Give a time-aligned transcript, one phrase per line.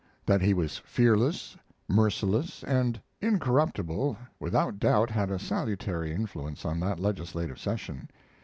[0.25, 1.55] That he was fearless,
[1.87, 8.09] merciless, and incorruptible, without doubt had a salutary influence on that legislative session.